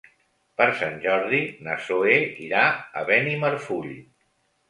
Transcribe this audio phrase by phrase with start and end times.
[0.59, 2.17] Per Sant Jordi na Zoè
[2.47, 2.63] irà
[3.01, 3.95] a Benimarfull.